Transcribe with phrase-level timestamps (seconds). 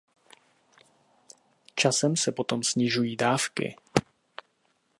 [1.75, 3.75] Časem se potom snižují dávky.